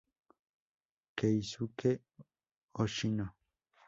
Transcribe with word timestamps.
Keisuke 1.17 1.91
Hoshino 2.73 3.25